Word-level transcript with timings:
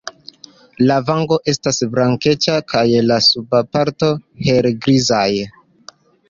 La 0.91 0.95
vango 1.09 1.37
estas 1.51 1.81
blankeca 1.91 2.55
kaj 2.73 2.83
la 3.11 3.19
subaj 3.27 3.61
partoj 3.77 4.11
helgrizaj. 4.49 5.25